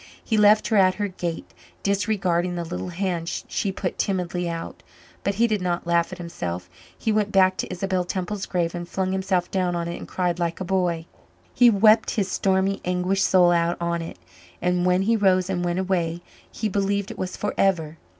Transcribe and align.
He 0.23 0.35
left 0.35 0.69
her 0.69 0.77
at 0.77 0.95
her 0.95 1.07
gate, 1.09 1.53
disregarding 1.83 2.55
the 2.55 2.65
little 2.65 2.89
hand 2.89 3.29
she 3.47 3.71
put 3.71 3.99
timidly 3.99 4.49
out 4.49 4.81
but 5.23 5.35
he 5.35 5.45
did 5.45 5.61
not 5.61 5.85
laugh 5.85 6.11
at 6.11 6.17
himself. 6.17 6.71
He 6.97 7.11
went 7.11 7.31
back 7.31 7.55
to 7.57 7.71
Isabel 7.71 8.03
Temple's 8.03 8.47
grave 8.47 8.73
and 8.73 8.89
flung 8.89 9.11
himself 9.11 9.51
down 9.51 9.75
on 9.75 9.87
it 9.87 9.97
and 9.99 10.07
cried 10.07 10.39
like 10.39 10.59
a 10.59 10.65
boy. 10.65 11.05
He 11.53 11.69
wept 11.69 12.09
his 12.15 12.31
stormy, 12.31 12.81
anguished 12.83 13.25
soul 13.27 13.51
out 13.51 13.77
on 13.79 14.01
it; 14.01 14.17
and 14.59 14.87
when 14.87 15.03
he 15.03 15.15
rose 15.15 15.51
and 15.51 15.63
went 15.63 15.77
away, 15.77 16.23
he 16.51 16.67
believed 16.67 17.11
it 17.11 17.19
was 17.19 17.37
forever. 17.37 17.99